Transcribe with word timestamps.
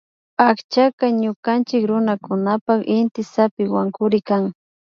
Akchaka 0.47 1.05
ñukanchik 1.21 1.83
runakunapan 1.89 2.79
inty 2.97 3.21
zapiwankurik 3.33 4.23
kan 4.27 4.43